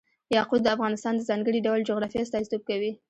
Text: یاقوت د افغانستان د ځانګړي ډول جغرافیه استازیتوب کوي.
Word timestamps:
یاقوت 0.35 0.61
د 0.63 0.67
افغانستان 0.75 1.13
د 1.15 1.21
ځانګړي 1.29 1.59
ډول 1.67 1.79
جغرافیه 1.89 2.23
استازیتوب 2.23 2.61
کوي. 2.69 2.91